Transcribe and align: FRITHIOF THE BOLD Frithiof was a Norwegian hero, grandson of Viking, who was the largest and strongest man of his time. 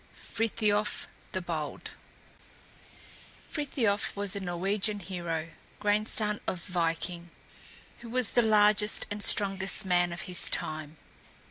FRITHIOF 0.13 1.07
THE 1.31 1.43
BOLD 1.43 1.91
Frithiof 3.47 4.15
was 4.15 4.35
a 4.35 4.39
Norwegian 4.39 4.99
hero, 4.99 5.49
grandson 5.79 6.39
of 6.47 6.63
Viking, 6.63 7.29
who 7.99 8.09
was 8.09 8.31
the 8.31 8.41
largest 8.41 9.05
and 9.11 9.23
strongest 9.23 9.85
man 9.85 10.11
of 10.11 10.21
his 10.21 10.49
time. 10.49 10.97